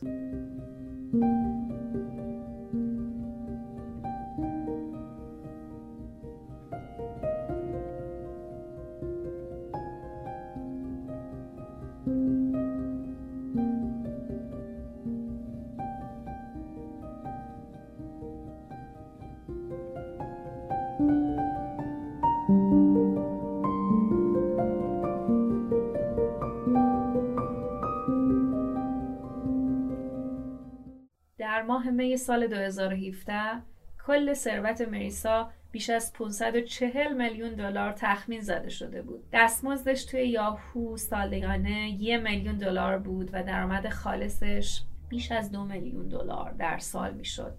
ماه 31.85 31.93
می 31.93 32.17
سال 32.17 32.47
2017 32.47 33.63
کل 34.07 34.33
ثروت 34.33 34.81
مریسا 34.81 35.51
بیش 35.73 35.91
از 35.91 36.13
540 36.13 37.13
میلیون 37.13 37.55
دلار 37.55 37.93
تخمین 37.93 38.41
زده 38.41 38.69
شده 38.69 39.03
بود. 39.03 39.25
دستمزدش 39.33 40.05
توی 40.05 40.29
یاهو 40.29 40.97
سالیانه 40.97 41.91
یک 41.91 42.21
میلیون 42.21 42.59
دلار 42.59 42.99
بود 42.99 43.31
و 43.33 43.43
درآمد 43.43 43.89
خالصش 43.89 44.81
بیش 45.09 45.33
از 45.33 45.53
دو 45.53 45.65
میلیون 45.65 46.09
دلار 46.09 46.53
در 46.53 46.79
سال 46.79 47.15
می‌شد. 47.15 47.55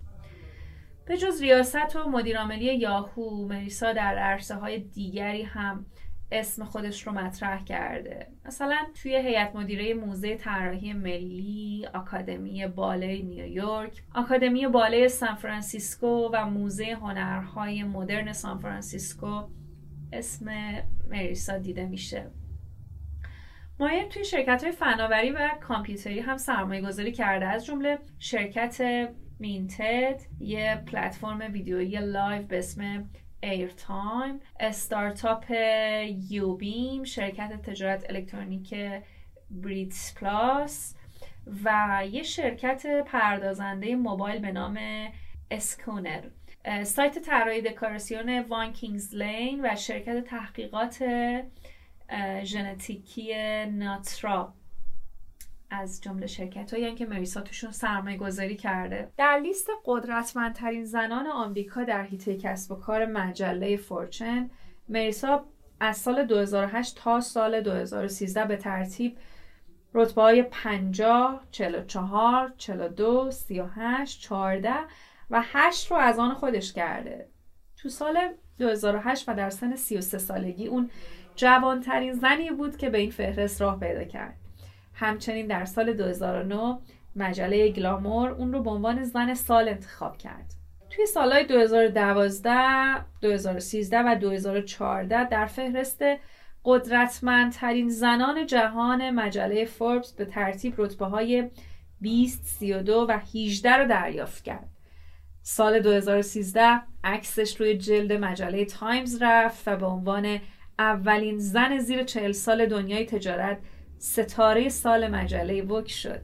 به 1.05 1.17
جز 1.17 1.41
ریاست 1.41 1.96
و 1.96 2.10
مدیرعاملی 2.10 2.75
یاهو 2.75 3.48
مریسا 3.48 3.94
در 3.94 4.17
عرصه 4.17 4.55
های 4.55 4.79
دیگری 4.79 5.44
هم 5.44 5.86
اسم 6.32 6.63
خودش 6.65 7.08
رو 7.08 7.13
مطرح 7.13 7.63
کرده. 7.63 8.27
مثلا 8.46 8.77
توی 9.01 9.15
هیئت 9.15 9.55
مدیره 9.55 9.94
موزه 9.94 10.36
طراحی 10.36 10.94
ملی 10.94 11.88
آکادمی 11.94 12.67
باله‌ی 12.67 13.24
نیویورک 13.24 14.03
آکادمی 14.15 14.67
باله‌ی 14.67 15.09
سان 15.10 15.36
فرانسیسکو 15.36 16.29
و 16.34 16.46
موزه 16.46 16.98
هنرهای 17.01 17.84
مدرن 17.84 18.34
سان 18.34 18.58
فرانسیسکو. 18.58 19.44
اسم 20.13 20.51
مریسا 21.10 21.58
دیده 21.58 21.86
میشه. 21.86 22.32
مایر 23.79 24.05
توی 24.05 24.25
شرکت 24.25 24.63
های 24.63 24.72
فناوری 24.72 25.32
و 25.32 25.50
کامپیوتری 25.62 26.20
هم 26.20 26.38
سرمایه 26.38 26.82
گذاری 26.82 27.12
کرده. 27.12 27.46
از 27.46 27.65
جمله 27.65 28.00
شرکت 28.20 29.08
Minted 29.39 30.21
یه 30.39 30.84
پلتفرم 30.88 31.39
ویدیویی 31.53 32.00
live 32.00 32.43
به 32.44 32.58
اسم 32.58 33.10
Airtime 33.43 34.39
استارتاپ 34.59 35.45
uBeam 36.29 37.03
شرکت 37.03 37.61
تجارت 37.61 38.09
الکترونیک 38.09 38.75
Brit 39.51 40.13
Plus 40.13 40.95
و 41.63 42.01
یه 42.11 42.23
شرکت 42.23 42.85
پردازنده 43.05 43.95
موبایل 43.95 44.41
به 44.41 44.51
نام 44.51 44.79
اسکونر 45.51 46.23
سایت 46.83 47.19
طراحی 47.19 47.61
دکوراسیون 47.61 48.39
وان 48.39 48.73
کینگز 48.73 49.15
لین 49.15 49.65
و 49.65 49.75
شرکت 49.75 50.23
تحقیقات 50.23 51.03
ژنتیکی 52.43 53.33
ناترا 53.65 54.53
از 55.69 56.01
جمله 56.01 56.27
شرکت 56.27 56.74
هایی 56.74 56.95
که 56.95 57.05
مریسا 57.05 57.41
توشون 57.41 57.72
سرمایه 57.72 58.17
گذاری 58.17 58.55
کرده 58.55 59.12
در 59.17 59.39
لیست 59.39 59.69
قدرتمندترین 59.86 60.86
زنان 60.86 61.27
آمریکا 61.27 61.84
در 61.84 62.03
حیطه 62.03 62.38
کسب 62.38 62.72
و 62.72 62.75
کار 62.75 63.05
مجله 63.05 63.77
فورچن 63.77 64.50
مریسا 64.89 65.45
از 65.79 65.98
سال 65.98 66.25
2008 66.25 66.95
تا 66.98 67.22
سال 67.22 67.62
2013 67.62 68.45
به 68.45 68.57
ترتیب 68.57 69.17
رتبه 69.93 70.22
های 70.22 70.43
50, 70.43 71.41
44, 71.51 72.53
42, 72.57 73.31
38, 73.31 74.22
14 74.22 74.74
و 75.29 75.41
8 75.45 75.91
رو 75.91 75.98
از 75.98 76.19
آن 76.19 76.34
خودش 76.34 76.74
کرده. 76.74 77.29
تو 77.77 77.89
سال 77.89 78.34
2008 78.57 79.29
و 79.29 79.34
در 79.34 79.50
سن 79.50 79.75
33 79.75 80.17
سالگی 80.17 80.67
اون 80.67 80.89
جوانترین 81.36 82.13
زنی 82.13 82.51
بود 82.51 82.77
که 82.77 82.89
به 82.89 82.98
این 82.98 83.12
فهرست 83.12 83.62
راه 83.62 83.79
پیدا 83.79 84.03
کرد. 84.03 84.44
همچنین 84.95 85.47
در 85.47 85.65
سال 85.65 85.93
2009 85.93 86.77
مجله 87.15 87.69
گلامور 87.69 88.29
اون 88.29 88.53
رو 88.53 88.63
به 88.63 88.69
عنوان 88.69 89.03
زن 89.03 89.33
سال 89.33 89.69
انتخاب 89.69 90.17
کرد. 90.17 90.53
توی 90.89 91.05
سالهای 91.05 91.45
2012, 91.45 93.05
2013 93.21 93.99
و 93.99 94.15
2014 94.15 95.29
در 95.29 95.45
فهرست 95.45 96.01
قدرتمندترین 96.65 97.89
زنان 97.89 98.45
جهان 98.45 99.09
مجله 99.09 99.65
فوربس 99.65 100.13
به 100.13 100.25
ترتیب 100.25 100.73
رتبه 100.77 101.05
های 101.05 101.49
20, 102.01 102.45
32 102.45 103.05
و 103.09 103.19
18 103.35 103.71
رو 103.73 103.87
دریافت 103.87 104.43
کرد. 104.43 104.69
سال 105.41 105.79
2013 105.79 106.81
عکسش 107.03 107.61
روی 107.61 107.77
جلد 107.77 108.13
مجله 108.13 108.65
تایمز 108.65 109.21
رفت 109.21 109.67
و 109.67 109.75
به 109.75 109.85
عنوان 109.85 110.39
اولین 110.79 111.39
زن 111.39 111.77
زیر 111.77 112.03
40 112.03 112.31
سال 112.31 112.65
دنیای 112.65 113.05
تجارت 113.05 113.57
ستاره 114.05 114.69
سال 114.69 115.07
مجله 115.07 115.62
وک 115.62 115.91
شد. 115.91 116.21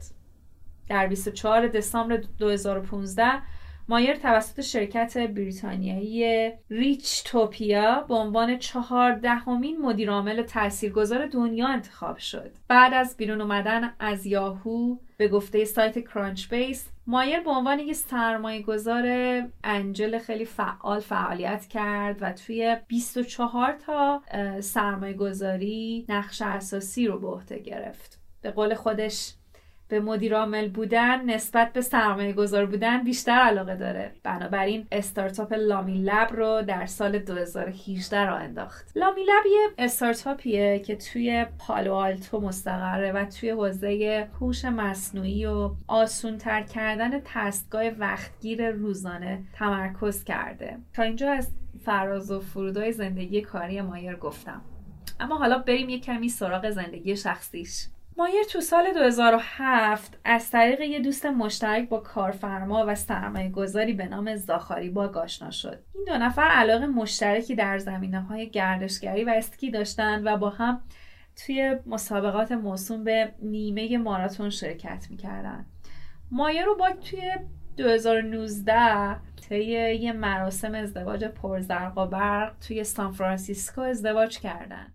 در 0.88 1.06
24 1.06 1.66
دسامبر 1.66 2.16
2015 2.16 3.42
مایر 3.88 4.16
توسط 4.16 4.60
شرکت 4.60 5.18
بریتانیایی 5.18 6.50
ریچ 6.70 7.24
توپیا 7.24 8.00
به 8.00 8.14
عنوان 8.14 8.58
چهاردهمین 8.58 9.80
مدیرعامل 9.80 10.42
تاثیرگذار 10.42 11.26
دنیا 11.26 11.68
انتخاب 11.68 12.18
شد. 12.18 12.50
بعد 12.68 12.94
از 12.94 13.16
بیرون 13.16 13.40
اومدن 13.40 13.92
از 13.98 14.26
یاهو 14.26 14.96
به 15.22 15.28
گفته 15.28 15.64
سایت 15.64 15.98
کرانچ 16.08 16.48
بیس 16.48 16.88
مایر 17.06 17.40
به 17.40 17.50
عنوان 17.50 17.78
یک 17.78 17.94
سرمایه 17.94 18.62
گذار 18.62 19.04
انجل 19.64 20.18
خیلی 20.18 20.44
فعال 20.44 21.00
فعالیت 21.00 21.66
کرد 21.66 22.16
و 22.20 22.32
توی 22.32 22.76
24 22.86 23.72
تا 23.72 24.22
سرمایه 24.60 25.14
گذاری 25.14 26.06
نقش 26.08 26.42
اساسی 26.42 27.06
رو 27.06 27.18
به 27.18 27.28
عهده 27.28 27.58
گرفت. 27.58 28.20
به 28.40 28.50
قول 28.50 28.74
خودش 28.74 29.34
به 29.88 30.00
مدیر 30.00 30.36
عامل 30.36 30.68
بودن 30.68 31.24
نسبت 31.24 31.72
به 31.72 31.80
سرمایه 31.80 32.32
گذار 32.32 32.66
بودن 32.66 33.04
بیشتر 33.04 33.32
علاقه 33.32 33.76
داره. 33.76 34.12
بنابراین 34.22 34.86
استارتاپ 34.92 35.52
لامی 35.52 36.02
لب 36.02 36.28
رو 36.32 36.62
در 36.62 36.86
سال 36.86 37.18
2018 37.18 38.24
را 38.24 38.36
انداخت. 38.36 38.92
لامی 38.96 39.20
لب 39.20 39.46
یه 39.46 39.68
استارتاپیه 39.78 40.78
که 40.78 40.96
توی 40.96 41.46
پالو 41.58 41.94
آلتو 41.94 42.40
مستقره 42.40 43.12
و 43.12 43.24
توی 43.24 43.50
حوزه 43.50 44.28
هوش 44.40 44.64
مصنوعی 44.64 45.46
و 45.46 45.70
آسونتر 45.88 46.62
کردن 46.62 47.20
تستگاه 47.24 47.86
وقتگیر 47.88 48.70
روزانه 48.70 49.44
تمرکز 49.52 50.24
کرده. 50.24 50.78
تا 50.92 51.02
اینجا 51.02 51.32
از 51.32 51.50
فراز 51.84 52.30
و 52.30 52.40
فرودای 52.40 52.92
زندگی 52.92 53.40
کاری 53.40 53.80
مایر 53.80 54.16
گفتم. 54.16 54.62
اما 55.20 55.38
حالا 55.38 55.58
بریم 55.58 55.88
یه 55.88 56.00
کمی 56.00 56.28
سراغ 56.28 56.70
زندگی 56.70 57.16
شخصیش. 57.16 57.86
مایر 58.16 58.44
تو 58.44 58.60
سال 58.60 58.92
2007 58.92 60.18
از 60.24 60.50
طریق 60.50 60.80
یه 60.80 61.00
دوست 61.00 61.26
مشترک 61.26 61.88
با 61.88 61.98
کارفرما 61.98 62.84
و 62.88 62.94
سرمایه 62.94 63.48
گذاری 63.48 63.92
به 63.92 64.06
نام 64.06 64.36
زاخاری 64.36 64.90
با 64.90 65.06
آشنا 65.06 65.50
شد. 65.50 65.82
این 65.94 66.04
دو 66.04 66.18
نفر 66.18 66.42
علاقه 66.42 66.86
مشترکی 66.86 67.54
در 67.54 67.78
زمینه 67.78 68.20
های 68.20 68.50
گردشگری 68.50 69.24
و 69.24 69.30
اسکی 69.30 69.70
داشتن 69.70 70.28
و 70.28 70.36
با 70.36 70.50
هم 70.50 70.82
توی 71.36 71.76
مسابقات 71.86 72.52
موسوم 72.52 73.04
به 73.04 73.32
نیمه 73.42 73.98
ماراتون 73.98 74.50
شرکت 74.50 75.06
می‌کردن. 75.10 75.66
مایر 76.30 76.64
رو 76.64 76.76
با 76.76 76.90
توی 76.90 77.32
2019 77.76 79.16
طی 79.48 79.64
یه 79.94 80.12
مراسم 80.12 80.74
ازدواج 80.74 81.24
پرزرق 81.24 81.98
و 81.98 82.06
برق 82.06 82.54
توی 82.68 82.84
سان 82.84 83.12
فرانسیسکو 83.12 83.80
ازدواج 83.80 84.38
کردن. 84.38 84.94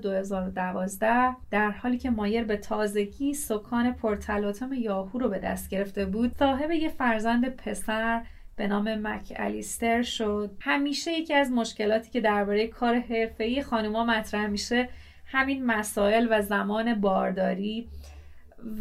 2012 0.00 1.36
در 1.50 1.70
حالی 1.70 1.98
که 1.98 2.10
مایر 2.10 2.44
به 2.44 2.56
تازگی 2.56 3.34
سکان 3.34 3.92
پرتلاتم 3.92 4.72
یاهو 4.72 5.18
رو 5.18 5.28
به 5.28 5.38
دست 5.38 5.70
گرفته 5.70 6.06
بود 6.06 6.36
صاحب 6.38 6.70
یه 6.70 6.88
فرزند 6.88 7.48
پسر 7.56 8.22
به 8.56 8.66
نام 8.66 8.94
مک 8.94 9.32
الیستر 9.36 10.02
شد. 10.02 10.50
همیشه 10.60 11.12
یکی 11.12 11.34
از 11.34 11.52
مشکلاتی 11.52 12.10
که 12.10 12.20
درباره 12.20 12.66
کار 12.66 12.98
حرفه‌ای 12.98 13.62
خانوما 13.62 14.04
مطرح 14.04 14.46
میشه 14.46 14.88
همین 15.26 15.66
مسائل 15.66 16.26
و 16.30 16.42
زمان 16.42 17.00
بارداری 17.00 17.88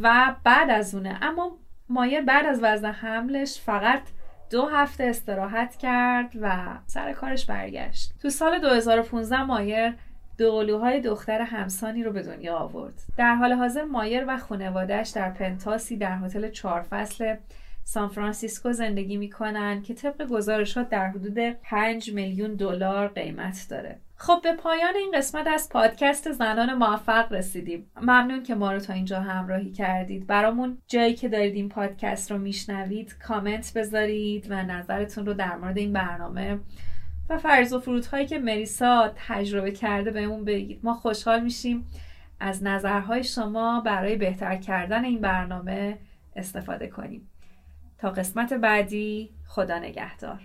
و 0.02 0.36
بعد 0.44 0.70
از 0.70 0.96
اونه. 0.96 1.20
اما 1.22 1.58
مایر 1.90 2.22
بعد 2.22 2.46
از 2.46 2.60
وزن 2.64 2.92
حملش 2.92 3.60
فقط 3.60 4.02
دو 4.50 4.66
هفته 4.66 5.04
استراحت 5.04 5.76
کرد 5.76 6.32
و 6.42 6.78
سر 6.86 7.14
کارش 7.14 7.46
برگشت. 7.46 8.14
تو 8.22 8.30
سال 8.30 8.60
2015 8.60 9.44
مایر 9.44 9.94
دوقلوهای 10.38 11.02
دختر 11.02 11.42
همسانی 11.42 12.04
رو 12.04 12.12
به 12.12 12.22
دنیا 12.22 12.56
آورد. 12.56 12.94
در 13.18 13.36
حال 13.36 13.54
حاضر 13.54 13.84
مایر 13.84 14.26
و 14.28 14.38
خانوادهش 14.38 15.10
در 15.10 15.30
penthouse 15.30 15.91
ی 15.91 15.98
در 15.98 16.18
هتل 16.18 16.50
چهار 16.50 16.82
فصل 16.82 17.36
سان 17.84 18.10
فرانسیسکو 18.10 18.74
زندگی 18.74 19.18
می‌کنن 19.18 19.82
که 19.82 19.94
طبق 19.94 20.28
گزارشات 20.28 20.90
در 20.90 21.08
حدود 21.08 21.40
5 21.40 22.14
میلیون 22.14 22.56
دلار 22.56 23.08
قیمت 23.08 23.68
داره. 23.70 24.00
خب 24.16 24.40
به 24.44 24.54
پایان 24.54 24.96
این 24.96 25.12
قسمت 25.16 25.48
از 25.48 25.70
پادکست 25.70 26.32
زنان 26.32 26.74
موفق 26.74 27.34
رسیدیم. 27.34 27.92
ممنون 28.02 28.44
که 28.44 28.56
ما 28.56 28.72
رو 28.72 28.80
تا 28.80 28.94
اینجا 28.94 29.20
همراهی 29.20 29.72
کردید. 29.72 30.28
برامون 30.28 30.78
جایی 30.88 31.14
که 31.14 31.30
دارید 31.30 31.56
این 31.56 31.70
پادکست 31.70 32.32
رو 32.32 32.38
میشنوید 32.38 33.18
کامنت 33.28 33.74
بذارید 33.76 34.48
و 34.50 34.64
نظرتون 34.64 35.26
رو 35.26 35.34
در 35.34 35.56
مورد 35.56 35.78
این 35.78 35.94
برنامه 35.94 36.60
و 37.30 37.38
فرض 37.38 37.74
و 37.74 37.80
فرودهایی 37.80 38.26
که 38.26 38.40
مریسا 38.40 39.14
تجربه 39.28 39.72
کرده 39.72 40.12
بهمون 40.12 40.46
بگید. 40.46 40.80
ما 40.84 40.94
خوشحال 40.94 41.44
میشیم 41.44 41.88
از 42.40 42.64
نظرهای 42.64 43.24
شما 43.24 43.82
برای 43.82 44.16
بهتر 44.16 44.56
کردن 44.56 45.06
این 45.06 45.22
برنامه 45.22 45.98
استفاده 46.36 46.88
کنیم. 46.88 47.30
تا 47.98 48.10
قسمت 48.10 48.54
بعدی 48.54 49.30
خدا 49.48 49.80
نگهدار. 49.80 50.40